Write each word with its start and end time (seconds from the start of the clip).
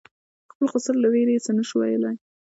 خپل 0.51 0.65
خسر 0.73 0.95
له 1.03 1.07
وېرې 1.13 1.33
یې 1.35 1.43
څه 1.45 1.51
نه 1.57 1.63
شو 1.69 1.75
ویلای. 1.79 2.15